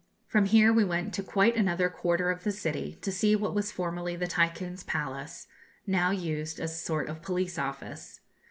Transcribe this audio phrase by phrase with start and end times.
[0.25, 3.71] From here we went to quite another quarter of the city to see what was
[3.71, 5.45] formerly the Tycoon's palace,
[5.85, 8.19] now used as a sort of police office.